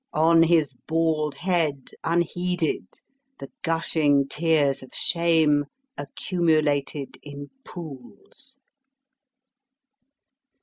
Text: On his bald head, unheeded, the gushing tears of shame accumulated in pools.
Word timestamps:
On 0.13 0.41
his 0.41 0.73
bald 0.87 1.35
head, 1.35 1.91
unheeded, 2.03 2.87
the 3.37 3.51
gushing 3.61 4.27
tears 4.27 4.81
of 4.81 4.91
shame 4.95 5.65
accumulated 5.95 7.19
in 7.21 7.51
pools. 7.63 8.57